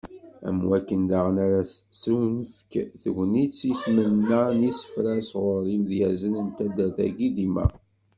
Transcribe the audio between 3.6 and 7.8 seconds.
i tmenna n yisefra sɣur yimedyazen n taddart-agi dimma.